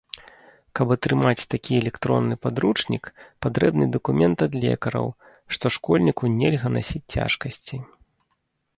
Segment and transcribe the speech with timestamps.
[0.77, 3.05] Каб атрымаць такі электронны падручнік,
[3.47, 5.07] патрэбны дакумент ад лекараў,
[5.57, 7.77] што школьніку нельга насіць цяжкасці.